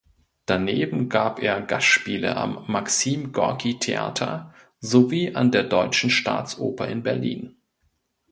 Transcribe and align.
Daneben 0.47 1.09
gab 1.09 1.43
er 1.43 1.61
Gastspiele 1.61 2.35
am 2.35 2.63
Maxim-Gorki-Theater 2.65 4.51
sowie 4.79 5.35
an 5.35 5.51
der 5.51 5.61
Deutschen 5.65 6.09
Staatsoper 6.09 6.87
in 6.87 7.03
Berlin. 7.03 7.61